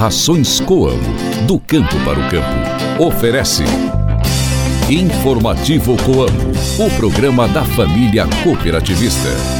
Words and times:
Rações 0.00 0.60
Coamo, 0.60 1.14
do 1.46 1.60
campo 1.60 1.94
para 2.06 2.18
o 2.18 2.30
campo. 2.30 3.04
Oferece. 3.04 3.64
Informativo 4.88 5.94
Coamo, 5.98 6.52
o 6.78 6.90
programa 6.96 7.46
da 7.46 7.62
família 7.66 8.26
cooperativista. 8.42 9.59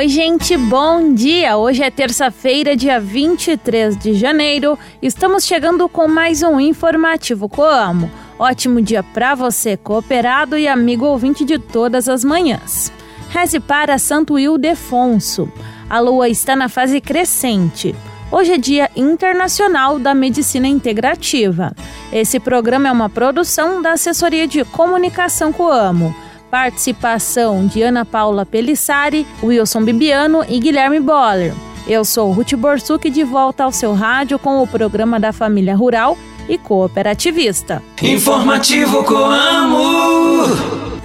Oi, 0.00 0.08
gente, 0.08 0.56
bom 0.56 1.12
dia! 1.12 1.58
Hoje 1.58 1.82
é 1.82 1.90
terça-feira, 1.90 2.74
dia 2.74 2.98
23 2.98 3.98
de 3.98 4.14
janeiro. 4.14 4.78
Estamos 5.02 5.44
chegando 5.44 5.86
com 5.90 6.08
mais 6.08 6.42
um 6.42 6.58
informativo 6.58 7.50
Coamo. 7.50 8.10
Ótimo 8.38 8.80
dia 8.80 9.02
para 9.02 9.34
você, 9.34 9.76
cooperado 9.76 10.56
e 10.56 10.66
amigo 10.66 11.04
ouvinte 11.04 11.44
de 11.44 11.58
todas 11.58 12.08
as 12.08 12.24
manhãs. 12.24 12.90
Reze 13.28 13.60
para 13.60 13.98
Santo 13.98 14.38
Ildefonso. 14.38 15.52
A 15.90 16.00
lua 16.00 16.30
está 16.30 16.56
na 16.56 16.70
fase 16.70 16.98
crescente. 16.98 17.94
Hoje 18.32 18.52
é 18.54 18.56
Dia 18.56 18.90
Internacional 18.96 19.98
da 19.98 20.14
Medicina 20.14 20.66
Integrativa. 20.66 21.74
Esse 22.10 22.40
programa 22.40 22.88
é 22.88 22.92
uma 22.92 23.10
produção 23.10 23.82
da 23.82 23.92
Assessoria 23.92 24.48
de 24.48 24.64
Comunicação 24.64 25.52
Coamo 25.52 26.16
Participação 26.50 27.66
de 27.66 27.80
Ana 27.80 28.04
Paula 28.04 28.44
Pelissari, 28.44 29.26
Wilson 29.42 29.84
Bibiano 29.84 30.44
e 30.48 30.58
Guilherme 30.58 30.98
Boller. 30.98 31.54
Eu 31.86 32.04
sou 32.04 32.32
Ruth 32.32 32.54
Borsuk 32.54 33.08
de 33.08 33.22
volta 33.22 33.64
ao 33.64 33.72
seu 33.72 33.94
rádio 33.94 34.38
com 34.38 34.60
o 34.62 34.66
programa 34.66 35.20
da 35.20 35.32
Família 35.32 35.76
Rural 35.76 36.18
e 36.48 36.58
Cooperativista. 36.58 37.82
Informativo 38.02 39.04
Coamo. 39.04 40.44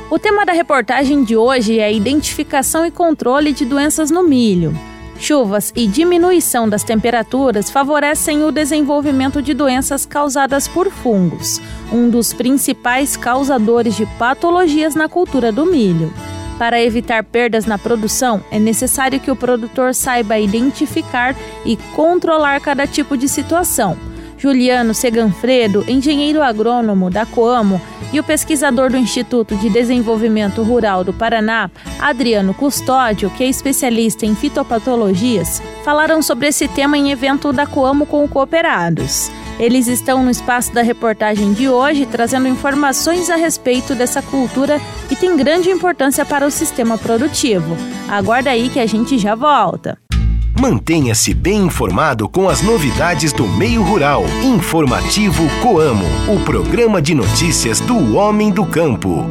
O 0.10 0.18
tema 0.18 0.46
da 0.46 0.54
reportagem 0.54 1.24
de 1.24 1.36
hoje 1.36 1.80
é 1.80 1.94
identificação 1.94 2.86
e 2.86 2.92
controle 2.92 3.54
de 3.54 3.66
doenças 3.66 4.10
no 4.10 4.24
milho. 4.24 4.76
Chuvas 5.18 5.72
e 5.76 5.88
diminuição 5.88 6.68
das 6.68 6.84
temperaturas 6.84 7.70
favorecem 7.70 8.44
o 8.44 8.52
desenvolvimento 8.52 9.42
de 9.42 9.54
doenças 9.54 10.06
causadas 10.06 10.68
por 10.68 10.92
fungos, 10.92 11.62
um 11.92 12.10
dos 12.10 12.34
principais 12.34 13.16
causadores 13.16 13.96
de 13.96 14.06
patologias 14.18 14.94
na 14.94 15.08
cultura 15.08 15.52
do 15.52 15.66
milho. 15.66 16.14
Para 16.58 16.82
evitar 16.82 17.24
perdas 17.24 17.66
na 17.66 17.78
produção, 17.78 18.44
é 18.52 18.60
necessário 18.60 19.20
que 19.20 19.32
o 19.32 19.36
produtor 19.36 19.94
saiba 19.94 20.38
identificar 20.38 21.36
e 21.66 21.76
controlar 21.96 22.60
cada 22.62 22.86
tipo 22.86 23.18
de 23.18 23.28
situação 23.28 23.98
Juliano 24.38 24.94
Seganfredo, 24.94 25.84
engenheiro 25.88 26.42
agrônomo 26.42 27.10
da 27.10 27.26
Coamo, 27.26 27.82
e 28.14 28.20
o 28.20 28.24
pesquisador 28.24 28.90
do 28.90 28.98
Instituto 28.98 29.56
de 29.56 29.70
Desenvolvimento 29.70 30.64
Rural 30.64 31.04
do 31.04 31.12
Paraná, 31.12 31.70
Adriano 32.00 32.54
Custódio, 32.54 33.30
que 33.32 33.44
é 33.44 33.48
especialista 33.48 34.26
em 34.26 34.36
fitopatologias, 34.36 35.62
falaram 35.84 36.22
sobre 36.22 36.48
esse 36.48 36.68
tema 36.68 36.98
em 36.98 37.12
evento 37.12 37.52
da 37.52 37.66
Coamo 37.66 38.06
com 38.06 38.28
cooperados. 38.28 39.30
Eles 39.60 39.88
estão 39.88 40.24
no 40.24 40.30
espaço 40.30 40.74
da 40.74 40.82
reportagem 40.82 41.54
de 41.54 41.70
hoje 41.70 42.06
trazendo 42.06 42.48
informações 42.48 43.30
a 43.30 43.36
respeito 43.36 43.96
dessa 43.96 44.22
cultura 44.22 44.80
que 45.08 45.16
tem 45.16 45.36
grande 45.38 45.70
importância 45.70 46.26
para 46.26 46.46
o 46.46 46.52
sistema 46.52 46.98
produtivo. 46.98 47.76
Aguarda 48.10 48.50
aí 48.50 48.70
que 48.70 48.80
a 48.80 48.86
gente 48.86 49.18
já 49.18 49.34
volta. 49.34 49.98
Mantenha-se 50.66 51.32
bem 51.32 51.66
informado 51.66 52.28
com 52.28 52.50
as 52.50 52.64
novidades 52.64 53.32
do 53.32 53.48
meio 53.48 53.84
rural. 53.84 54.24
Informativo 54.44 55.48
Coamo, 55.62 56.08
o 56.28 56.44
programa 56.44 57.00
de 57.00 57.14
notícias 57.14 57.80
do 57.80 58.16
homem 58.16 58.50
do 58.50 58.66
campo. 58.66 59.24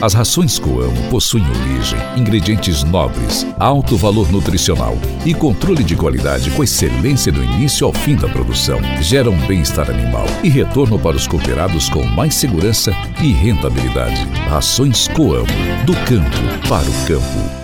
As 0.00 0.14
rações 0.14 0.58
Coamo 0.58 1.10
possuem 1.10 1.44
origem, 1.46 1.98
ingredientes 2.16 2.82
nobres, 2.84 3.46
alto 3.58 3.98
valor 3.98 4.32
nutricional 4.32 4.96
e 5.26 5.34
controle 5.34 5.84
de 5.84 5.94
qualidade 5.94 6.50
com 6.52 6.64
excelência 6.64 7.30
do 7.30 7.44
início 7.44 7.86
ao 7.86 7.92
fim 7.92 8.16
da 8.16 8.26
produção. 8.26 8.80
Geram 9.02 9.36
bem-estar 9.46 9.90
animal 9.90 10.24
e 10.42 10.48
retorno 10.48 10.98
para 10.98 11.16
os 11.16 11.26
cooperados 11.26 11.90
com 11.90 12.02
mais 12.02 12.34
segurança 12.34 12.96
e 13.22 13.30
rentabilidade. 13.30 14.24
Rações 14.48 15.06
Coamo, 15.06 15.46
do 15.84 15.92
campo 16.06 16.66
para 16.66 16.88
o 16.88 17.06
campo. 17.06 17.63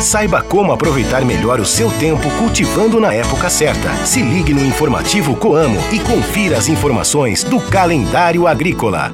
Saiba 0.00 0.42
como 0.42 0.72
aproveitar 0.72 1.24
melhor 1.24 1.60
o 1.60 1.64
seu 1.64 1.90
tempo 1.98 2.30
cultivando 2.38 3.00
na 3.00 3.12
época 3.14 3.48
certa. 3.48 3.94
Se 4.04 4.20
ligue 4.20 4.52
no 4.52 4.64
informativo 4.64 5.34
Coamo 5.36 5.78
e 5.92 5.98
confira 6.00 6.58
as 6.58 6.68
informações 6.68 7.42
do 7.42 7.60
calendário 7.60 8.46
agrícola. 8.46 9.12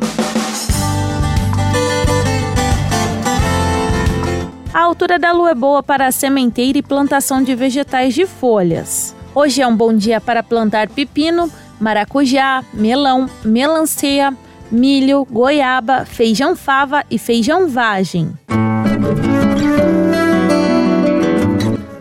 A 4.72 4.80
altura 4.80 5.18
da 5.18 5.32
lua 5.32 5.50
é 5.50 5.54
boa 5.54 5.82
para 5.82 6.06
a 6.06 6.12
sementeira 6.12 6.78
e 6.78 6.82
plantação 6.82 7.42
de 7.42 7.54
vegetais 7.54 8.14
de 8.14 8.26
folhas. 8.26 9.14
Hoje 9.34 9.62
é 9.62 9.66
um 9.66 9.76
bom 9.76 9.92
dia 9.94 10.20
para 10.20 10.42
plantar 10.42 10.88
pepino, 10.88 11.50
maracujá, 11.78 12.64
melão, 12.74 13.28
melancia, 13.44 14.34
milho, 14.70 15.26
goiaba, 15.30 16.04
feijão 16.04 16.56
fava 16.56 17.04
e 17.10 17.18
feijão 17.18 17.68
vagem. 17.68 18.32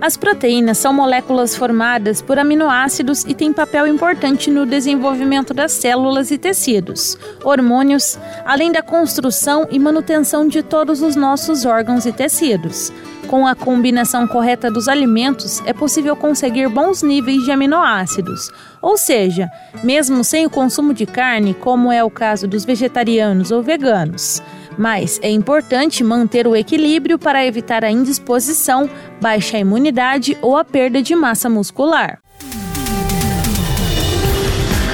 As 0.01 0.15
proteínas 0.15 0.77
são 0.77 0.93
moléculas 0.93 1.55
formadas 1.55 2.21
por 2.21 2.39
aminoácidos 2.39 3.25
e 3.25 3.33
têm 3.33 3.51
papel 3.51 3.85
importante 3.85 4.49
no 4.49 4.65
desenvolvimento 4.65 5.53
das 5.53 5.73
células 5.73 6.31
e 6.31 6.37
tecidos, 6.37 7.17
hormônios, 7.43 8.17
além 8.45 8.71
da 8.71 8.81
construção 8.81 9.67
e 9.69 9.77
manutenção 9.77 10.47
de 10.47 10.63
todos 10.63 11.01
os 11.01 11.17
nossos 11.17 11.65
órgãos 11.65 12.05
e 12.05 12.13
tecidos. 12.13 12.93
Com 13.27 13.45
a 13.45 13.53
combinação 13.53 14.25
correta 14.25 14.71
dos 14.71 14.87
alimentos, 14.87 15.61
é 15.65 15.73
possível 15.73 16.15
conseguir 16.15 16.69
bons 16.69 17.03
níveis 17.03 17.43
de 17.43 17.51
aminoácidos. 17.51 18.49
Ou 18.81 18.97
seja, 18.97 19.51
mesmo 19.83 20.23
sem 20.23 20.45
o 20.45 20.49
consumo 20.49 20.93
de 20.93 21.05
carne, 21.05 21.53
como 21.53 21.91
é 21.91 22.01
o 22.03 22.09
caso 22.09 22.47
dos 22.47 22.63
vegetarianos 22.63 23.51
ou 23.51 23.61
veganos. 23.61 24.41
Mas 24.77 25.19
é 25.21 25.29
importante 25.29 26.03
manter 26.03 26.47
o 26.47 26.55
equilíbrio 26.55 27.19
para 27.19 27.45
evitar 27.45 27.83
a 27.83 27.91
indisposição, 27.91 28.89
baixa 29.21 29.57
imunidade 29.57 30.37
ou 30.41 30.57
a 30.57 30.63
perda 30.63 31.01
de 31.01 31.15
massa 31.15 31.49
muscular. 31.49 32.19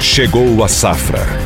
Chegou 0.00 0.62
a 0.62 0.68
safra 0.68 1.45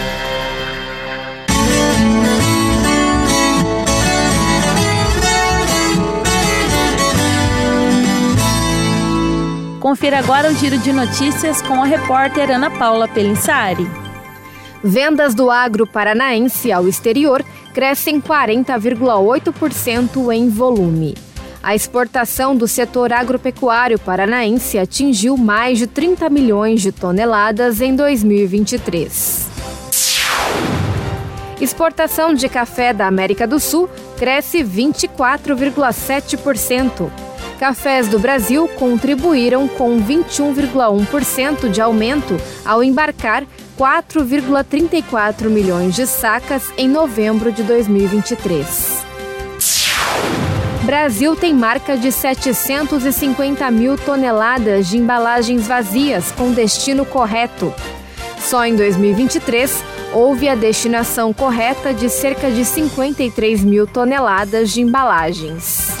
Agora 10.13 10.51
o 10.51 10.53
giro 10.53 10.77
de 10.77 10.91
notícias 10.91 11.61
com 11.61 11.81
a 11.81 11.85
repórter 11.85 12.51
Ana 12.51 12.69
Paula 12.69 13.07
Pelissari. 13.07 13.89
Vendas 14.83 15.33
do 15.33 15.49
agro 15.49 15.87
paranaense 15.87 16.69
ao 16.71 16.85
exterior 16.87 17.45
crescem 17.73 18.19
40,8% 18.19 20.33
em 20.33 20.49
volume. 20.49 21.15
A 21.63 21.75
exportação 21.75 22.55
do 22.55 22.67
setor 22.67 23.13
agropecuário 23.13 23.97
paranaense 23.97 24.77
atingiu 24.77 25.37
mais 25.37 25.77
de 25.77 25.87
30 25.87 26.29
milhões 26.29 26.81
de 26.81 26.91
toneladas 26.91 27.79
em 27.79 27.95
2023. 27.95 29.47
Exportação 31.61 32.33
de 32.33 32.49
café 32.49 32.91
da 32.91 33.07
América 33.07 33.47
do 33.47 33.59
Sul 33.59 33.87
cresce 34.17 34.63
24,7%. 34.63 37.30
Cafés 37.61 38.07
do 38.07 38.17
Brasil 38.17 38.67
contribuíram 38.69 39.67
com 39.67 40.01
21,1% 40.01 41.69
de 41.69 41.79
aumento 41.79 42.35
ao 42.65 42.83
embarcar 42.83 43.43
4,34 43.77 45.47
milhões 45.47 45.95
de 45.95 46.07
sacas 46.07 46.73
em 46.75 46.87
novembro 46.87 47.51
de 47.51 47.61
2023. 47.61 49.05
Brasil 50.81 51.35
tem 51.35 51.53
marca 51.53 51.95
de 51.95 52.11
750 52.11 53.69
mil 53.69 53.95
toneladas 53.95 54.89
de 54.89 54.97
embalagens 54.97 55.67
vazias 55.67 56.31
com 56.31 56.51
destino 56.51 57.05
correto. 57.05 57.71
Só 58.39 58.65
em 58.65 58.75
2023, 58.75 59.83
houve 60.15 60.49
a 60.49 60.55
destinação 60.55 61.31
correta 61.31 61.93
de 61.93 62.09
cerca 62.09 62.49
de 62.49 62.65
53 62.65 63.63
mil 63.63 63.85
toneladas 63.85 64.71
de 64.71 64.81
embalagens. 64.81 66.00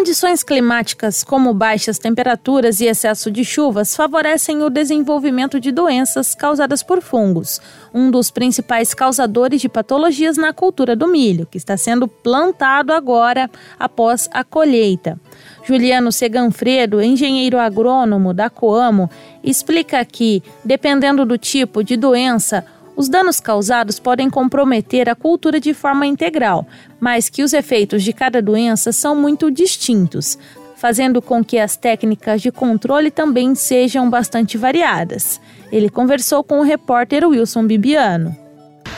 Condições 0.00 0.42
climáticas, 0.42 1.22
como 1.22 1.52
baixas 1.52 1.98
temperaturas 1.98 2.80
e 2.80 2.86
excesso 2.86 3.30
de 3.30 3.44
chuvas, 3.44 3.94
favorecem 3.94 4.62
o 4.62 4.70
desenvolvimento 4.70 5.60
de 5.60 5.70
doenças 5.70 6.34
causadas 6.34 6.82
por 6.82 7.02
fungos, 7.02 7.60
um 7.92 8.10
dos 8.10 8.30
principais 8.30 8.94
causadores 8.94 9.60
de 9.60 9.68
patologias 9.68 10.38
na 10.38 10.54
cultura 10.54 10.96
do 10.96 11.06
milho, 11.06 11.44
que 11.44 11.58
está 11.58 11.76
sendo 11.76 12.08
plantado 12.08 12.94
agora 12.94 13.50
após 13.78 14.26
a 14.32 14.42
colheita. 14.42 15.20
Juliano 15.62 16.10
Seganfredo, 16.10 17.02
engenheiro 17.02 17.58
agrônomo 17.58 18.32
da 18.32 18.48
Coamo, 18.48 19.10
explica 19.44 20.02
que, 20.02 20.42
dependendo 20.64 21.26
do 21.26 21.36
tipo 21.36 21.84
de 21.84 21.98
doença, 21.98 22.64
os 22.96 23.08
danos 23.08 23.40
causados 23.40 23.98
podem 23.98 24.28
comprometer 24.28 25.08
a 25.08 25.14
cultura 25.14 25.58
de 25.58 25.72
forma 25.72 26.06
integral, 26.06 26.66
mas 26.98 27.28
que 27.28 27.42
os 27.42 27.52
efeitos 27.52 28.02
de 28.02 28.12
cada 28.12 28.42
doença 28.42 28.92
são 28.92 29.16
muito 29.16 29.50
distintos, 29.50 30.38
fazendo 30.76 31.20
com 31.20 31.44
que 31.44 31.58
as 31.58 31.76
técnicas 31.76 32.40
de 32.40 32.50
controle 32.50 33.10
também 33.10 33.54
sejam 33.54 34.08
bastante 34.08 34.56
variadas. 34.56 35.40
Ele 35.70 35.88
conversou 35.88 36.42
com 36.42 36.60
o 36.60 36.64
repórter 36.64 37.26
Wilson 37.26 37.66
Bibiano. 37.66 38.49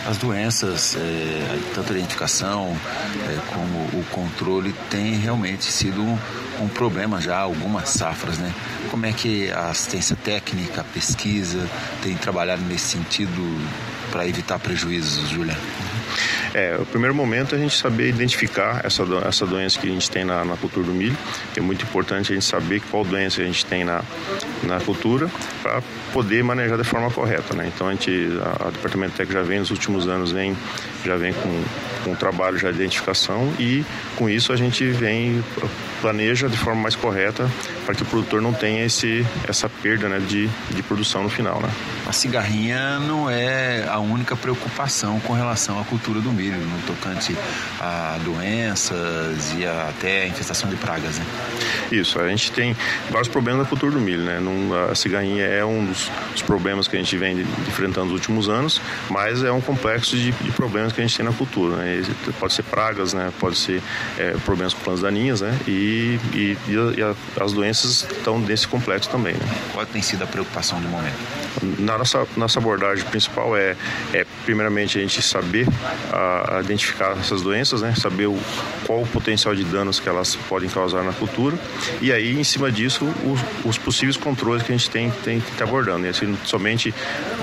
As 0.06 0.16
doenças, 0.16 0.96
é, 0.96 1.58
tanto 1.74 1.92
a 1.92 1.96
identificação 1.96 2.76
é, 3.28 3.38
como 3.52 4.00
o 4.00 4.04
controle, 4.10 4.74
tem 4.90 5.14
realmente 5.14 5.64
sido 5.70 6.02
um, 6.02 6.18
um, 6.60 6.68
problema 6.68 7.20
já 7.20 7.38
algumas 7.38 7.88
safras, 7.90 8.38
né? 8.38 8.52
Como 8.90 9.06
é 9.06 9.12
que 9.12 9.50
a 9.52 9.70
assistência 9.70 10.16
técnica, 10.16 10.80
a 10.80 10.84
pesquisa 10.84 11.68
tem 12.02 12.16
trabalhado 12.16 12.62
nesse 12.62 12.86
sentido 12.86 13.60
para 14.10 14.26
evitar 14.26 14.58
prejuízos, 14.58 15.28
Julia? 15.28 15.56
É, 16.54 16.76
o 16.78 16.84
primeiro 16.84 17.14
momento 17.14 17.54
é 17.54 17.58
a 17.58 17.60
gente 17.60 17.76
saber 17.76 18.08
identificar 18.08 18.82
essa, 18.84 19.04
do, 19.06 19.18
essa 19.26 19.46
doença 19.46 19.78
que 19.78 19.88
a 19.88 19.90
gente 19.90 20.10
tem 20.10 20.24
na, 20.24 20.44
na, 20.44 20.56
cultura 20.56 20.86
do 20.86 20.92
milho, 20.92 21.16
é 21.56 21.60
muito 21.60 21.82
importante 21.84 22.32
a 22.32 22.34
gente 22.34 22.44
saber 22.44 22.80
qual 22.90 23.04
doença 23.04 23.40
a 23.40 23.44
gente 23.44 23.64
tem 23.64 23.84
na, 23.84 24.02
na 24.62 24.78
cultura 24.80 25.30
para 25.62 25.82
poder 26.12 26.44
manejar 26.44 26.76
de 26.76 26.84
forma 26.84 27.10
correta, 27.10 27.54
né? 27.54 27.70
Então 27.74 27.88
a 27.88 27.92
gente, 27.92 28.10
a, 28.42 28.68
a 28.68 28.70
Departamento 28.70 29.14
Técnico 29.16 29.32
já 29.32 29.42
vem 29.42 29.60
nos 29.60 29.70
últimos 29.70 30.06
anos, 30.06 30.32
vem, 30.32 30.56
já 31.04 31.16
vem 31.16 31.32
com, 31.32 31.64
com 32.04 32.10
um 32.10 32.14
trabalho 32.14 32.58
já 32.58 32.70
de 32.70 32.76
identificação 32.76 33.50
e 33.58 33.82
com 34.16 34.28
isso 34.28 34.52
a 34.52 34.56
gente 34.56 34.84
vem 34.84 35.42
planeja 36.02 36.48
de 36.48 36.56
forma 36.58 36.82
mais 36.82 36.96
correta 36.96 37.50
para 37.86 37.94
que 37.94 38.02
o 38.02 38.06
produtor 38.06 38.42
não 38.42 38.52
tenha 38.52 38.84
esse, 38.84 39.24
essa 39.48 39.68
perda 39.68 40.08
né, 40.08 40.18
de, 40.18 40.48
de 40.70 40.82
produção 40.82 41.22
no 41.22 41.30
final. 41.30 41.60
Né? 41.60 41.70
A 42.12 42.14
cigarrinha 42.14 42.98
não 42.98 43.30
é 43.30 43.88
a 43.88 43.98
única 43.98 44.36
preocupação 44.36 45.18
com 45.20 45.32
relação 45.32 45.80
à 45.80 45.84
cultura 45.84 46.20
do 46.20 46.30
milho, 46.30 46.58
no 46.58 46.78
tocante 46.82 47.34
a 47.80 48.18
doenças 48.22 49.54
e 49.56 49.64
a, 49.64 49.88
até 49.88 50.24
a 50.24 50.26
infestação 50.26 50.68
de 50.68 50.76
pragas. 50.76 51.18
Né? 51.18 51.24
Isso, 51.90 52.20
a 52.20 52.28
gente 52.28 52.52
tem 52.52 52.76
vários 53.08 53.28
problemas 53.28 53.62
na 53.62 53.66
cultura 53.66 53.92
do 53.92 53.98
milho. 53.98 54.24
Né? 54.24 54.38
a 54.90 54.94
cigarrinha 54.94 55.46
é 55.46 55.64
um 55.64 55.86
dos, 55.86 56.10
dos, 56.32 56.42
problemas 56.42 56.86
que 56.86 56.96
a 56.96 56.98
gente 56.98 57.16
vem 57.16 57.46
enfrentando 57.66 58.08
nos 58.08 58.12
últimos 58.12 58.46
anos, 58.46 58.78
mas 59.08 59.42
é 59.42 59.50
um 59.50 59.62
complexo 59.62 60.14
de, 60.14 60.32
de 60.32 60.50
problemas 60.50 60.92
que 60.92 61.00
a 61.00 61.06
gente 61.06 61.16
tem 61.16 61.24
na 61.24 61.32
cultura. 61.32 61.76
Né? 61.76 62.02
Pode 62.38 62.52
ser 62.52 62.64
pragas, 62.64 63.14
né? 63.14 63.32
pode 63.40 63.56
ser 63.56 63.82
é, 64.18 64.32
problemas 64.44 64.74
com 64.74 64.82
plantas 64.82 65.00
daninhas 65.00 65.40
né? 65.40 65.58
e 65.66 66.18
e, 66.34 66.58
e, 66.68 66.98
e 66.98 67.02
a, 67.02 67.14
as 67.42 67.54
doenças 67.54 68.02
estão 68.02 68.38
nesse 68.38 68.68
complexo 68.68 69.08
também. 69.08 69.32
Né? 69.32 69.48
Qual 69.72 69.86
tem 69.86 70.02
sido 70.02 70.24
a 70.24 70.26
preocupação 70.26 70.78
do 70.78 70.88
momento? 70.88 71.16
Na 71.78 72.01
nossa, 72.02 72.26
nossa 72.36 72.58
abordagem 72.58 73.04
principal 73.04 73.56
é, 73.56 73.76
é 74.12 74.26
primeiramente, 74.44 74.98
a 74.98 75.00
gente 75.00 75.22
saber 75.22 75.66
a, 76.12 76.58
a 76.58 76.60
identificar 76.60 77.16
essas 77.18 77.42
doenças, 77.42 77.82
né? 77.82 77.94
saber 77.94 78.26
o, 78.26 78.38
qual 78.86 79.02
o 79.02 79.06
potencial 79.06 79.54
de 79.54 79.64
danos 79.64 80.00
que 80.00 80.08
elas 80.08 80.34
podem 80.48 80.68
causar 80.68 81.04
na 81.04 81.12
cultura 81.12 81.56
e 82.00 82.12
aí, 82.12 82.38
em 82.38 82.44
cima 82.44 82.72
disso, 82.72 83.04
os, 83.24 83.40
os 83.64 83.78
possíveis 83.78 84.16
controles 84.16 84.62
que 84.62 84.72
a 84.72 84.76
gente 84.76 84.90
tem, 84.90 85.10
tem 85.22 85.40
que 85.40 85.50
estar 85.50 85.64
abordando. 85.64 86.06
E 86.06 86.08
assim, 86.08 86.36
somente, 86.44 86.92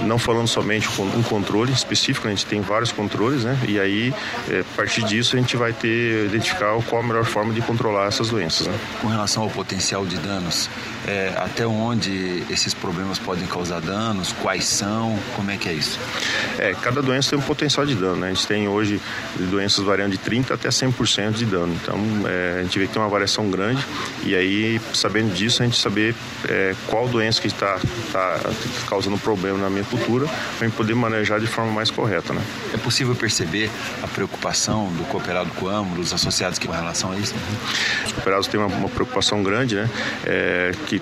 não 0.03 0.17
falando 0.17 0.47
somente 0.47 0.87
com 0.89 1.03
um 1.03 1.23
controle 1.23 1.71
específico, 1.71 2.27
a 2.27 2.29
gente 2.29 2.45
tem 2.45 2.61
vários 2.61 2.91
controles, 2.91 3.43
né? 3.43 3.57
e 3.67 3.79
aí, 3.79 4.13
é, 4.49 4.59
a 4.59 4.75
partir 4.75 5.03
disso, 5.03 5.35
a 5.35 5.39
gente 5.39 5.55
vai 5.55 5.71
ter, 5.71 6.25
identificar 6.25 6.73
qual 6.83 7.01
a 7.01 7.05
melhor 7.05 7.25
forma 7.25 7.53
de 7.53 7.61
controlar 7.61 8.07
essas 8.07 8.29
doenças 8.29 8.39
doenças. 8.39 8.67
Né? 8.67 8.79
Com 9.01 9.07
relação 9.07 9.43
ao 9.43 9.49
potencial 9.49 10.05
de 10.05 10.17
danos, 10.17 10.69
é, 11.07 11.33
até 11.37 11.65
onde 11.65 12.43
esses 12.49 12.73
problemas 12.73 13.19
podem 13.19 13.45
causar 13.45 13.81
danos, 13.81 14.33
quais 14.49 14.65
são, 14.65 15.15
como 15.35 15.51
é 15.51 15.57
que 15.57 15.69
é 15.69 15.73
isso? 15.73 15.99
É, 16.57 16.73
cada 16.81 17.03
doença 17.03 17.29
tem 17.29 17.37
um 17.37 17.41
potencial 17.43 17.85
de 17.85 17.93
dano. 17.93 18.15
Né? 18.15 18.29
A 18.29 18.33
gente 18.33 18.47
tem 18.47 18.67
hoje 18.67 18.99
doenças 19.35 19.85
variando 19.85 20.13
de 20.13 20.17
30% 20.17 20.51
até 20.51 20.69
100% 20.69 21.33
de 21.33 21.45
dano. 21.45 21.71
Então 21.79 21.99
é, 22.27 22.57
a 22.59 22.63
gente 22.63 22.79
vê 22.79 22.87
que 22.87 22.93
tem 22.93 22.99
uma 22.99 23.07
variação 23.07 23.47
grande 23.51 23.85
e 24.23 24.35
aí, 24.35 24.81
sabendo 24.91 25.31
disso, 25.35 25.61
a 25.61 25.65
gente 25.65 25.77
saber 25.77 26.15
é, 26.47 26.73
qual 26.87 27.07
doença 27.07 27.39
que 27.39 27.45
está 27.45 27.77
tá 28.11 28.39
causando 28.87 29.19
problema 29.19 29.59
na 29.59 29.69
minha 29.69 29.83
cultura 29.83 30.25
para 30.57 30.67
gente 30.67 30.75
poder 30.75 30.95
manejar 30.95 31.39
de 31.39 31.45
forma 31.45 31.71
mais 31.71 31.91
correta. 31.91 32.33
Né? 32.33 32.41
É 32.73 32.77
possível 32.77 33.13
perceber 33.13 33.69
a 34.01 34.07
preocupação 34.07 34.91
do 34.93 35.03
cooperado 35.09 35.51
com 35.51 35.67
o 35.67 35.95
dos 35.95 36.11
associados 36.11 36.57
com 36.57 36.71
relação 36.71 37.11
a 37.11 37.17
isso? 37.17 37.35
Os 38.03 38.13
cooperados 38.13 38.47
têm 38.47 38.59
uma, 38.59 38.65
uma 38.75 38.89
preocupação 38.89 39.43
grande, 39.43 39.75
né? 39.75 39.87
É, 40.25 40.71
que 40.87 40.99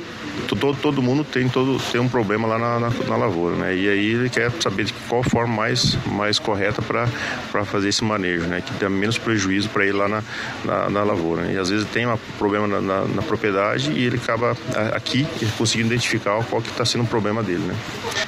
todo, 0.47 0.75
todo 0.75 1.01
mundo 1.01 1.23
tem, 1.23 1.50
todo, 1.50 1.81
tem 1.91 2.00
um 2.00 2.07
problema 2.07 2.47
lá 2.47 2.57
na, 2.59 2.79
na, 2.79 2.89
na, 2.89 3.26
lavoura, 3.27 3.56
né? 3.56 3.75
E 3.75 3.89
aí 3.89 4.13
ele 4.13 4.29
quer 4.29 4.51
saber 4.62 4.85
de 4.85 4.94
qual 5.07 5.24
forma 5.24 5.53
mais, 5.53 5.97
mais 6.06 6.39
correta 6.39 6.81
para 6.81 7.65
fazer 7.65 7.89
esse 7.89 8.03
manejo, 8.03 8.45
né? 8.45 8.62
Que 8.62 8.74
dê 8.74 8.89
menos 8.89 9.18
prejuízo 9.18 9.69
para 9.69 9.83
ele 9.85 9.97
lá 9.97 10.07
na, 10.07 10.24
na, 10.63 10.89
na, 10.89 11.03
lavoura. 11.03 11.44
Né? 11.44 11.53
E 11.53 11.57
às 11.57 11.69
vezes 11.69 11.88
tem 11.89 12.06
um 12.07 12.18
problema 12.38 12.68
na, 12.68 12.81
na, 12.81 13.06
na, 13.06 13.21
propriedade 13.21 13.91
e 13.91 14.06
ele 14.06 14.18
acaba 14.18 14.56
aqui 14.94 15.27
conseguindo 15.57 15.88
identificar 15.88 16.44
qual 16.45 16.62
que 16.62 16.69
está 16.69 16.85
sendo 16.85 17.03
o 17.03 17.07
problema 17.07 17.44
dele, 17.44 17.63
né? 17.63 17.75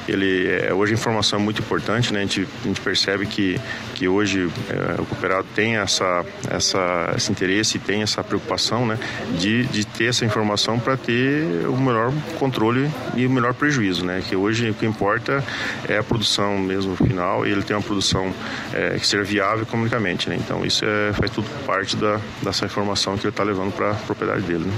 Ele, 0.07 0.47
é, 0.47 0.73
hoje 0.73 0.93
a 0.93 0.95
informação 0.95 1.39
é 1.39 1.41
muito 1.41 1.61
importante, 1.61 2.13
né? 2.13 2.19
A 2.19 2.21
gente, 2.23 2.47
a 2.63 2.67
gente 2.67 2.81
percebe 2.81 3.25
que, 3.25 3.59
que 3.95 4.07
hoje 4.07 4.49
é, 4.69 5.01
o 5.01 5.05
cooperado 5.05 5.47
tem 5.55 5.77
essa, 5.77 6.25
essa, 6.49 7.13
esse 7.15 7.31
interesse 7.31 7.77
e 7.77 7.79
tem 7.79 8.01
essa 8.01 8.23
preocupação, 8.23 8.85
né? 8.85 8.97
De, 9.37 9.63
de 9.65 9.85
ter 9.99 10.05
essa 10.05 10.23
informação 10.23 10.79
para 10.79 10.95
ter 10.95 11.67
o 11.67 11.75
melhor 11.75 12.13
controle 12.39 12.89
e 13.17 13.25
o 13.25 13.29
melhor 13.29 13.53
prejuízo, 13.53 14.05
né? 14.05 14.23
Que 14.25 14.33
hoje 14.33 14.69
o 14.69 14.73
que 14.73 14.85
importa 14.85 15.43
é 15.89 15.97
a 15.97 16.03
produção 16.03 16.57
mesmo 16.57 16.95
final 16.95 17.45
e 17.45 17.51
ele 17.51 17.61
tem 17.63 17.75
uma 17.75 17.83
produção 17.83 18.33
é, 18.73 18.97
que 18.97 19.05
seja 19.05 19.25
viável 19.25 19.63
economicamente, 19.63 20.29
né? 20.29 20.37
Então 20.37 20.65
isso 20.65 20.85
é, 20.85 21.11
faz 21.11 21.29
tudo 21.31 21.49
parte 21.65 21.97
da, 21.97 22.17
dessa 22.41 22.63
informação 22.63 23.17
que 23.17 23.25
ele 23.25 23.31
está 23.31 23.43
levando 23.43 23.73
para 23.73 23.91
a 23.91 23.95
propriedade 23.95 24.43
dele. 24.43 24.63
Né? 24.63 24.73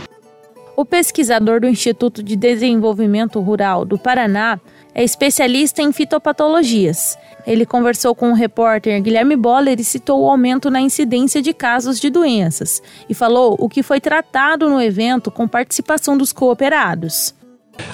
O 0.76 0.84
pesquisador 0.84 1.60
do 1.60 1.68
Instituto 1.68 2.24
de 2.24 2.36
Desenvolvimento 2.36 3.40
Rural 3.40 3.86
do 3.86 4.00
Paraná 4.00 4.60
é 4.96 5.04
especialista 5.04 5.84
em 5.84 5.94
fitopatologias. 5.94 7.16
Ele 7.46 7.66
conversou 7.66 8.14
com 8.14 8.32
o 8.32 8.36
repórter 8.36 9.02
Guilherme 9.02 9.36
Boller 9.36 9.80
e 9.80 9.84
citou 9.84 10.22
o 10.22 10.30
aumento 10.30 10.70
na 10.70 10.82
incidência 10.82 11.42
de 11.42 11.54
casos 11.54 12.00
de 12.00 12.10
doenças 12.10 12.82
e 13.10 13.14
falou 13.14 13.56
o 13.60 13.70
que 13.70 13.84
foi 13.84 14.00
tratado 14.00 14.70
no 14.70 14.82
evento 14.82 15.32
com 15.32 15.48
participação 15.48 16.18
dos 16.18 16.32
cooperados. 16.32 17.34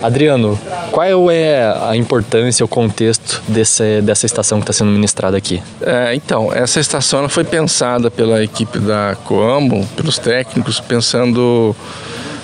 Adriano, 0.02 0.60
qual 0.92 1.32
é 1.32 1.64
a 1.88 1.96
importância, 1.96 2.66
o 2.66 2.68
contexto 2.68 3.42
desse, 3.48 4.02
dessa 4.02 4.26
estação 4.26 4.60
que 4.60 4.64
está 4.64 4.74
sendo 4.74 4.92
ministrada 4.92 5.38
aqui? 5.38 5.62
É, 5.82 6.14
então, 6.14 6.52
essa 6.52 6.80
estação 6.80 7.30
foi 7.30 7.44
pensada 7.44 8.12
pela 8.12 8.44
equipe 8.44 8.80
da 8.80 9.16
Coamo, 9.24 9.88
pelos 9.96 10.18
técnicos, 10.18 10.80
pensando 10.80 11.76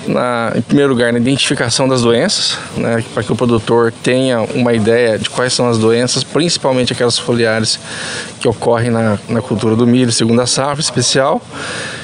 na, 0.06 0.52
em 0.54 0.60
primeiro 0.60 0.92
lugar, 0.92 1.12
na 1.12 1.18
identificação 1.18 1.88
das 1.88 2.02
doenças, 2.02 2.58
né, 2.76 3.02
para 3.12 3.22
que 3.22 3.32
o 3.32 3.36
produtor 3.36 3.92
tenha 4.02 4.40
uma 4.54 4.72
ideia 4.72 5.18
de 5.18 5.28
quais 5.30 5.52
são 5.52 5.68
as 5.68 5.78
doenças, 5.78 6.22
principalmente 6.22 6.92
aquelas 6.92 7.18
foliares 7.18 7.78
que 8.40 8.48
ocorrem 8.48 8.90
na, 8.90 9.18
na 9.28 9.40
cultura 9.40 9.76
do 9.76 9.86
milho, 9.86 10.12
segundo 10.12 10.40
a 10.40 10.46
safra 10.46 10.80
especial, 10.80 11.40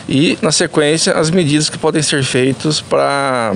e, 0.09 0.39
na 0.43 0.53
sequência, 0.53 1.13
as 1.13 1.31
medidas 1.31 1.71
que 1.71 1.79
podem 1.79 2.03
ser 2.03 2.25
feitas 2.25 2.81
para 2.81 3.55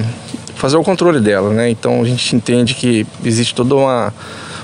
fazer 0.55 0.77
o 0.77 0.85
controle 0.85 1.21
dela. 1.21 1.51
Né? 1.51 1.71
Então, 1.71 2.01
a 2.01 2.05
gente 2.05 2.37
entende 2.37 2.75
que 2.75 3.07
existe 3.25 3.55
toda 3.55 3.75
uma 3.75 4.13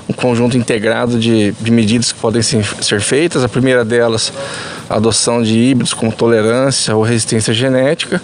um 0.09 0.13
conjunto 0.13 0.57
integrado 0.57 1.17
de, 1.17 1.51
de 1.53 1.71
medidas 1.71 2.11
que 2.11 2.19
podem 2.19 2.41
ser, 2.41 2.65
ser 2.81 2.99
feitas. 3.01 3.43
A 3.43 3.49
primeira 3.49 3.85
delas, 3.85 4.31
adoção 4.95 5.41
de 5.41 5.57
híbridos 5.57 5.93
com 5.93 6.09
tolerância 6.09 6.95
ou 6.95 7.03
resistência 7.03 7.53
genética, 7.53 8.21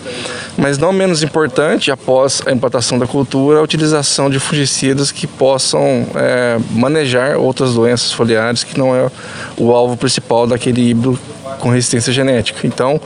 mas 0.57 0.77
não 0.77 0.91
menos 0.91 1.23
importante, 1.23 1.91
após 1.91 2.41
a 2.45 2.51
implantação 2.51 2.97
da 2.97 3.07
cultura, 3.07 3.59
a 3.59 3.61
utilização 3.61 4.29
de 4.29 4.39
fungicidas 4.39 5.11
que 5.11 5.27
possam 5.27 6.07
é, 6.15 6.57
manejar 6.71 7.37
outras 7.37 7.73
doenças 7.73 8.11
foliares 8.11 8.63
que 8.63 8.77
não 8.77 8.95
é 8.95 9.09
o 9.57 9.71
alvo 9.71 9.97
principal 9.97 10.47
daquele 10.47 10.89
híbrido 10.89 11.19
com 11.59 11.69
resistência 11.69 12.13
genética. 12.13 12.65
Então, 12.65 12.99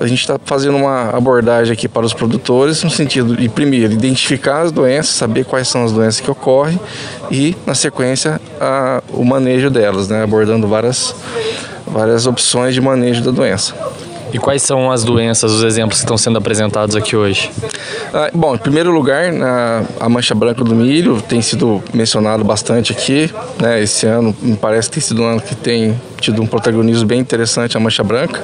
a 0.00 0.06
gente 0.06 0.20
está 0.20 0.38
fazendo 0.44 0.76
uma 0.76 1.10
abordagem 1.10 1.72
aqui 1.72 1.88
para 1.88 2.04
os 2.04 2.12
produtores 2.12 2.82
no 2.82 2.90
sentido 2.90 3.36
de, 3.36 3.48
primeiro, 3.48 3.92
identificar 3.92 4.62
as 4.62 4.72
doenças, 4.72 5.14
saber 5.14 5.44
quais 5.44 5.68
são 5.68 5.84
as 5.84 5.92
doenças 5.92 6.20
que 6.20 6.30
ocorrem 6.30 6.80
e, 7.30 7.56
na 7.66 7.74
sequência, 7.74 8.40
a, 8.60 9.02
o 9.12 9.24
manejo 9.24 9.70
delas, 9.70 10.08
né, 10.08 10.22
abordando 10.22 10.66
várias, 10.66 11.14
várias 11.92 12.26
opções 12.26 12.74
de 12.74 12.80
manejo 12.80 13.22
da 13.22 13.30
doença. 13.30 13.74
E 14.32 14.38
quais 14.38 14.62
são 14.62 14.90
as 14.90 15.04
doenças, 15.04 15.52
os 15.52 15.62
exemplos 15.62 15.98
que 15.98 16.04
estão 16.04 16.16
sendo 16.16 16.38
apresentados 16.38 16.96
aqui 16.96 17.14
hoje? 17.14 17.50
Ah, 18.14 18.30
bom, 18.32 18.54
em 18.54 18.58
primeiro 18.58 18.90
lugar, 18.90 19.30
na, 19.30 19.84
a 20.00 20.08
mancha 20.08 20.34
branca 20.34 20.64
do 20.64 20.74
milho 20.74 21.20
tem 21.20 21.42
sido 21.42 21.82
mencionado 21.92 22.42
bastante 22.42 22.92
aqui. 22.92 23.30
Né? 23.60 23.82
Esse 23.82 24.06
ano 24.06 24.34
me 24.40 24.56
parece 24.56 24.88
que 24.88 24.94
tem 24.94 25.02
sido 25.02 25.22
um 25.22 25.26
ano 25.26 25.40
que 25.40 25.54
tem 25.54 26.00
tido 26.18 26.40
um 26.40 26.46
protagonismo 26.46 27.06
bem 27.06 27.20
interessante 27.20 27.76
a 27.76 27.80
mancha 27.80 28.02
branca. 28.02 28.42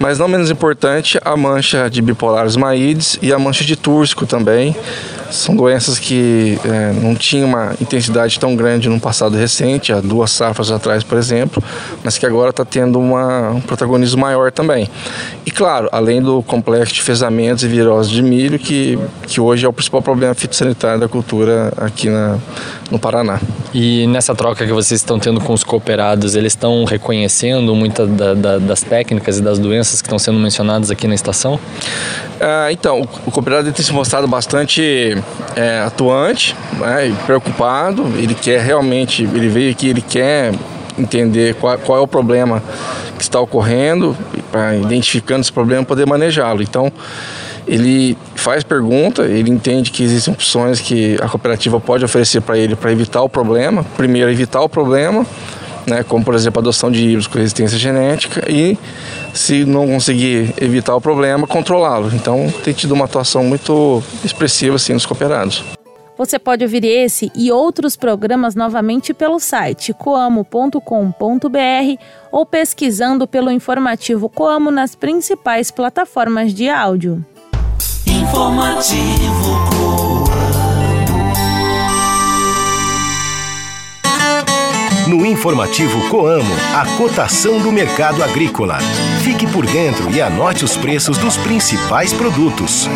Mas 0.00 0.18
não 0.18 0.26
menos 0.26 0.50
importante, 0.50 1.18
a 1.22 1.36
mancha 1.36 1.90
de 1.90 2.00
bipolares 2.00 2.56
maídes 2.56 3.18
e 3.20 3.34
a 3.34 3.38
mancha 3.38 3.64
de 3.64 3.76
túrcico 3.76 4.26
também. 4.26 4.74
São 5.32 5.56
doenças 5.56 5.98
que 5.98 6.58
é, 6.62 6.92
não 6.92 7.14
tinham 7.14 7.48
uma 7.48 7.74
intensidade 7.80 8.38
tão 8.38 8.54
grande 8.54 8.88
no 8.88 9.00
passado 9.00 9.34
recente, 9.34 9.90
há 9.90 9.98
duas 9.98 10.30
safras 10.30 10.70
atrás, 10.70 11.02
por 11.02 11.16
exemplo, 11.16 11.62
mas 12.04 12.18
que 12.18 12.26
agora 12.26 12.50
está 12.50 12.66
tendo 12.66 12.98
uma, 12.98 13.50
um 13.50 13.60
protagonismo 13.60 14.20
maior 14.20 14.52
também. 14.52 14.86
E 15.46 15.50
claro, 15.50 15.88
além 15.90 16.20
do 16.20 16.42
complexo 16.42 16.92
de 16.92 17.02
fezamentos 17.02 17.64
e 17.64 17.68
virose 17.68 18.10
de 18.10 18.22
milho, 18.22 18.58
que, 18.58 18.98
que 19.26 19.40
hoje 19.40 19.64
é 19.64 19.68
o 19.68 19.72
principal 19.72 20.02
problema 20.02 20.34
fitossanitário 20.34 21.00
da 21.00 21.08
cultura 21.08 21.72
aqui 21.78 22.10
na, 22.10 22.38
no 22.90 22.98
Paraná. 22.98 23.40
E 23.72 24.06
nessa 24.08 24.34
troca 24.34 24.66
que 24.66 24.72
vocês 24.72 25.00
estão 25.00 25.18
tendo 25.18 25.40
com 25.40 25.54
os 25.54 25.64
cooperados, 25.64 26.34
eles 26.34 26.52
estão 26.52 26.84
reconhecendo 26.84 27.74
muitas 27.74 28.06
da, 28.10 28.34
da, 28.34 28.58
das 28.58 28.82
técnicas 28.82 29.38
e 29.38 29.42
das 29.42 29.58
doenças 29.58 30.02
que 30.02 30.08
estão 30.08 30.18
sendo 30.18 30.38
mencionadas 30.38 30.90
aqui 30.90 31.08
na 31.08 31.14
estação? 31.14 31.58
Ah, 32.38 32.70
então, 32.70 33.00
o, 33.00 33.28
o 33.28 33.30
cooperado 33.30 33.72
tem 33.72 33.84
se 33.84 33.92
mostrado 33.92 34.28
bastante 34.28 35.16
é, 35.56 35.80
atuante, 35.80 36.56
né, 36.78 37.14
preocupado. 37.26 38.04
Ele 38.16 38.34
quer 38.34 38.60
realmente, 38.60 39.22
ele 39.22 39.48
veio 39.48 39.70
aqui, 39.70 39.88
ele 39.88 40.02
quer 40.02 40.52
entender 40.98 41.54
qual, 41.54 41.78
qual 41.78 41.98
é 41.98 42.00
o 42.00 42.06
problema 42.06 42.62
que 43.16 43.22
está 43.22 43.40
ocorrendo, 43.40 44.16
para 44.50 44.76
identificando 44.76 45.40
esse 45.40 45.52
problema 45.52 45.84
poder 45.84 46.06
manejá-lo. 46.06 46.62
Então, 46.62 46.92
ele 47.66 48.16
faz 48.34 48.64
pergunta, 48.64 49.22
ele 49.22 49.50
entende 49.50 49.90
que 49.90 50.02
existem 50.02 50.34
opções 50.34 50.80
que 50.80 51.16
a 51.22 51.28
cooperativa 51.28 51.78
pode 51.78 52.04
oferecer 52.04 52.40
para 52.40 52.58
ele 52.58 52.74
para 52.74 52.90
evitar 52.90 53.22
o 53.22 53.28
problema. 53.28 53.84
Primeiro, 53.96 54.30
evitar 54.30 54.60
o 54.60 54.68
problema, 54.68 55.24
né, 55.86 56.02
como 56.02 56.24
por 56.24 56.34
exemplo 56.34 56.60
a 56.60 56.62
adoção 56.62 56.90
de 56.90 57.02
híbridos 57.02 57.26
com 57.26 57.38
resistência 57.38 57.78
genética 57.78 58.50
e, 58.50 58.78
se 59.32 59.64
não 59.64 59.86
conseguir 59.86 60.54
evitar 60.60 60.94
o 60.94 61.00
problema, 61.00 61.46
controlá-lo. 61.46 62.10
Então, 62.14 62.52
tem 62.62 62.72
tido 62.72 62.92
uma 62.92 63.04
atuação 63.04 63.44
muito 63.44 64.02
expressiva 64.24 64.76
assim, 64.76 64.92
nos 64.92 65.06
cooperados. 65.06 65.64
Você 66.16 66.38
pode 66.38 66.62
ouvir 66.62 66.84
esse 66.84 67.32
e 67.34 67.50
outros 67.50 67.96
programas 67.96 68.54
novamente 68.54 69.14
pelo 69.14 69.40
site 69.40 69.92
coamo.com.br 69.92 70.78
ou 72.30 72.46
pesquisando 72.46 73.26
pelo 73.26 73.50
informativo 73.50 74.28
Coamo 74.28 74.70
nas 74.70 74.94
principais 74.94 75.70
plataformas 75.70 76.54
de 76.54 76.68
áudio. 76.68 77.24
Informativo 78.06 79.58
No 85.12 85.26
informativo 85.26 86.08
Coamo, 86.08 86.54
a 86.74 86.96
cotação 86.96 87.60
do 87.60 87.70
mercado 87.70 88.24
agrícola. 88.24 88.78
Fique 89.22 89.46
por 89.46 89.66
dentro 89.66 90.10
e 90.10 90.22
anote 90.22 90.64
os 90.64 90.74
preços 90.74 91.18
dos 91.18 91.36
principais 91.36 92.14
produtos. 92.14 92.88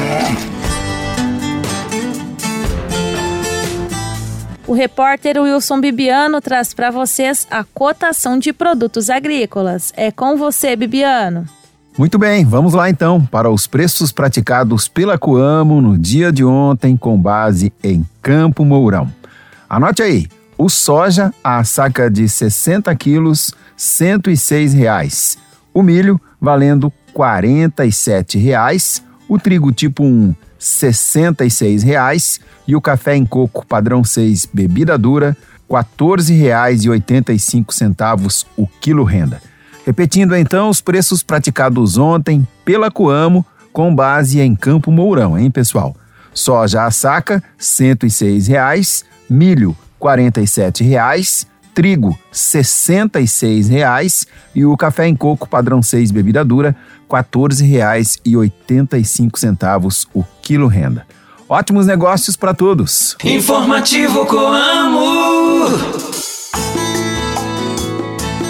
O 4.66 4.72
repórter 4.72 5.38
Wilson 5.38 5.78
Bibiano 5.78 6.40
traz 6.40 6.72
para 6.72 6.90
vocês 6.90 7.46
a 7.50 7.62
cotação 7.62 8.38
de 8.38 8.50
produtos 8.50 9.10
agrícolas. 9.10 9.92
É 9.94 10.10
com 10.10 10.38
você, 10.38 10.74
Bibiano. 10.74 11.44
Muito 11.98 12.18
bem, 12.18 12.46
vamos 12.46 12.72
lá 12.72 12.88
então 12.88 13.26
para 13.26 13.50
os 13.50 13.66
preços 13.66 14.10
praticados 14.10 14.88
pela 14.88 15.18
Coamo 15.18 15.82
no 15.82 15.98
dia 15.98 16.32
de 16.32 16.42
ontem 16.42 16.96
com 16.96 17.18
base 17.18 17.70
em 17.84 18.06
Campo 18.22 18.64
Mourão. 18.64 19.06
Anote 19.68 20.02
aí, 20.02 20.26
o 20.58 20.68
soja, 20.68 21.32
a 21.44 21.62
saca 21.64 22.10
de 22.10 22.28
60 22.28 22.92
quilos, 22.96 23.54
106 23.76 24.72
reais. 24.72 25.38
O 25.74 25.82
milho 25.82 26.20
valendo 26.40 26.90
47 27.12 28.38
reais. 28.38 29.02
O 29.28 29.38
trigo 29.38 29.70
tipo 29.72 30.04
1, 30.04 30.34
66 30.58 31.82
reais. 31.82 32.40
E 32.66 32.74
o 32.74 32.80
café 32.80 33.14
em 33.14 33.26
coco 33.26 33.66
padrão 33.66 34.02
6 34.02 34.48
bebida 34.52 34.96
dura, 34.96 35.36
R$ 35.70 35.76
14,85 35.76 38.46
o 38.56 38.66
quilo 38.66 39.04
renda. 39.04 39.42
Repetindo 39.84 40.34
então 40.34 40.70
os 40.70 40.80
preços 40.80 41.22
praticados 41.22 41.98
ontem 41.98 42.48
pela 42.64 42.90
Coamo 42.90 43.44
com 43.72 43.94
base 43.94 44.40
em 44.40 44.56
Campo 44.56 44.90
Mourão, 44.90 45.38
hein, 45.38 45.50
pessoal? 45.50 45.94
Soja 46.32 46.84
a 46.84 46.90
saca, 46.90 47.44
106 47.58 48.46
reais, 48.46 49.04
milho, 49.28 49.70
R$ 49.70 49.76
47, 49.98 50.84
reais, 50.84 51.46
trigo, 51.74 52.18
66 52.32 53.68
reais, 53.68 54.26
e 54.54 54.64
o 54.64 54.74
café 54.76 55.06
em 55.06 55.14
coco 55.14 55.46
padrão 55.48 55.82
6 55.82 56.10
bebida 56.10 56.42
dura, 56.44 56.74
R$ 57.10 57.22
14,85 57.22 60.06
o 60.14 60.24
quilo 60.40 60.68
renda. 60.68 61.04
Ótimos 61.48 61.86
negócios 61.86 62.36
para 62.36 62.52
todos. 62.52 63.16
Informativo 63.22 64.26
Coamo. 64.26 65.66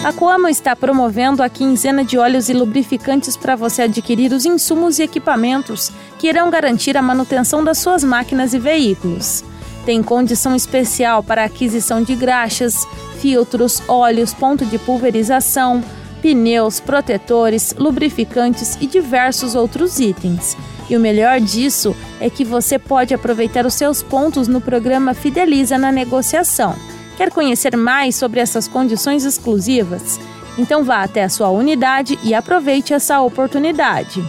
A 0.05 0.13
Coamo 0.13 0.49
está 0.49 0.77
promovendo 0.77 1.43
a 1.43 1.49
quinzena 1.49 2.05
de 2.05 2.17
óleos 2.17 2.49
e 2.49 2.55
lubrificantes 2.55 3.37
para 3.37 3.57
você 3.57 3.83
adquirir 3.83 4.33
os 4.33 4.47
insumos 4.47 5.01
e 5.01 5.03
equipamentos 5.03 5.91
que 6.17 6.29
irão 6.29 6.49
garantir 6.49 6.97
a 6.97 7.03
manutenção 7.03 7.65
das 7.65 7.79
suas 7.79 8.05
máquinas 8.05 8.55
e 8.55 8.59
veículos. 8.61 9.43
Tem 9.87 10.03
condição 10.03 10.55
especial 10.55 11.23
para 11.23 11.45
aquisição 11.45 12.03
de 12.03 12.15
graxas, 12.15 12.87
filtros, 13.21 13.83
óleos, 13.89 14.35
ponto 14.35 14.67
de 14.67 14.79
pulverização, 14.79 15.83
pneus, 16.21 16.79
protetores, 16.79 17.75
lubrificantes 17.79 18.77
e 18.83 18.87
diversos 18.87 19.55
outros 19.55 19.99
itens. 19.99 20.55
E 20.91 20.97
o 20.97 21.01
melhor 21.01 21.41
disso 21.41 21.97
é 22.21 22.29
que 22.29 22.45
você 22.45 22.79
pode 22.79 23.15
aproveitar 23.15 23.65
os 23.65 23.73
seus 23.73 24.03
pontos 24.03 24.47
no 24.47 24.61
programa 24.61 25.15
Fideliza 25.15 25.79
na 25.79 25.91
negociação 25.91 26.77
Quer 27.17 27.31
conhecer 27.31 27.75
mais 27.77 28.15
sobre 28.15 28.41
essas 28.41 28.69
condições 28.69 29.25
exclusivas? 29.25 30.21
Então 30.59 30.85
vá 30.85 31.03
até 31.03 31.25
a 31.25 31.29
sua 31.29 31.49
unidade 31.49 32.19
e 32.23 32.35
aproveite 32.35 32.93
essa 32.93 33.21
oportunidade. 33.23 34.23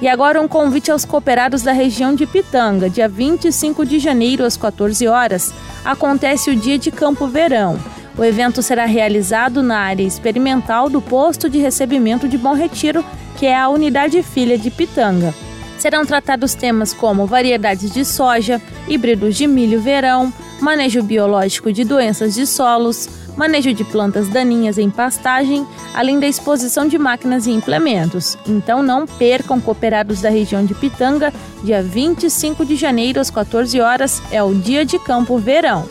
E 0.00 0.08
agora 0.08 0.40
um 0.40 0.48
convite 0.48 0.90
aos 0.90 1.04
cooperados 1.04 1.60
da 1.60 1.72
região 1.72 2.14
de 2.14 2.24
Pitanga. 2.26 2.88
Dia 2.88 3.06
25 3.06 3.84
de 3.84 3.98
janeiro, 3.98 4.46
às 4.46 4.56
14 4.56 5.06
horas, 5.06 5.52
acontece 5.84 6.50
o 6.50 6.56
Dia 6.56 6.78
de 6.78 6.90
Campo 6.90 7.26
Verão. 7.26 7.78
O 8.16 8.24
evento 8.24 8.62
será 8.62 8.86
realizado 8.86 9.62
na 9.62 9.78
área 9.78 10.02
experimental 10.02 10.88
do 10.88 11.02
posto 11.02 11.50
de 11.50 11.58
recebimento 11.58 12.26
de 12.26 12.38
Bom 12.38 12.54
Retiro, 12.54 13.04
que 13.36 13.44
é 13.44 13.54
a 13.54 13.68
unidade 13.68 14.22
filha 14.22 14.56
de 14.56 14.70
Pitanga. 14.70 15.34
Serão 15.78 16.06
tratados 16.06 16.54
temas 16.54 16.94
como 16.94 17.26
variedades 17.26 17.90
de 17.90 18.04
soja, 18.04 18.60
híbridos 18.88 19.36
de 19.36 19.46
milho 19.46 19.82
verão, 19.82 20.32
manejo 20.60 21.02
biológico 21.02 21.70
de 21.72 21.84
doenças 21.84 22.34
de 22.34 22.46
solos, 22.46 23.06
manejo 23.36 23.72
de 23.72 23.84
plantas 23.84 24.28
daninhas 24.28 24.78
em 24.78 24.90
pastagem, 24.90 25.66
além 25.94 26.18
da 26.18 26.26
exposição 26.26 26.86
de 26.86 26.98
máquinas 26.98 27.46
e 27.46 27.50
implementos. 27.50 28.36
Então 28.46 28.82
não 28.82 29.06
percam 29.06 29.60
cooperados 29.60 30.20
da 30.20 30.30
região 30.30 30.64
de 30.64 30.74
Pitanga, 30.74 31.32
dia 31.62 31.82
25 31.82 32.64
de 32.64 32.76
janeiro 32.76 33.20
às 33.20 33.30
14 33.30 33.80
horas 33.80 34.22
é 34.30 34.42
o 34.42 34.54
dia 34.54 34.84
de 34.84 34.98
campo 34.98 35.38
verão. 35.38 35.86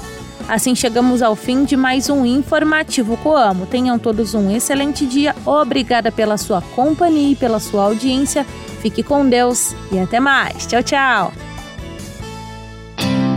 Assim 0.47 0.73
chegamos 0.73 1.21
ao 1.21 1.35
fim 1.35 1.63
de 1.63 1.77
mais 1.77 2.09
um 2.09 2.25
informativo 2.25 3.15
Coamo. 3.17 3.67
Tenham 3.67 3.99
todos 3.99 4.33
um 4.33 4.49
excelente 4.49 5.05
dia. 5.05 5.35
Obrigada 5.45 6.11
pela 6.11 6.37
sua 6.37 6.59
companhia 6.59 7.33
e 7.33 7.35
pela 7.35 7.59
sua 7.59 7.83
audiência. 7.83 8.43
Fique 8.81 9.03
com 9.03 9.29
Deus 9.29 9.75
e 9.91 9.99
até 9.99 10.19
mais. 10.19 10.65
Tchau, 10.65 10.81
tchau. 10.81 11.48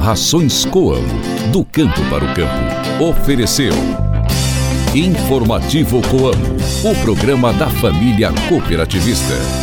Rações 0.02 0.64
Coamo, 0.64 1.06
do 1.52 1.64
campo 1.64 2.02
para 2.10 2.24
o 2.24 2.34
campo. 2.34 3.04
Ofereceu. 3.08 3.72
Informativo 4.92 6.02
Coamo, 6.08 6.56
o 6.84 7.02
programa 7.02 7.52
da 7.52 7.70
família 7.70 8.32
cooperativista. 8.48 9.61